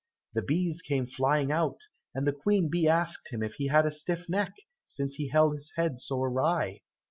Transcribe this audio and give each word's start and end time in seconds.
The 0.33 0.41
bees 0.41 0.81
came 0.81 1.05
flying 1.05 1.51
out, 1.51 1.81
and 2.15 2.25
the 2.25 2.33
Queen 2.33 2.69
bee 2.71 2.87
asked 2.87 3.29
him 3.31 3.43
if 3.43 3.53
he 3.59 3.67
had 3.67 3.85
a 3.85 3.91
stiff 3.91 4.27
neck, 4.27 4.51
since 4.87 5.13
he 5.13 5.27
held 5.29 5.53
his 5.53 5.73
head 5.75 5.99
so 5.99 6.23
awry? 6.23 6.81